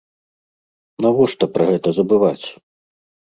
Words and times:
Навошта 1.05 1.49
пра 1.57 1.63
гэта 1.71 1.89
забываць? 1.99 2.47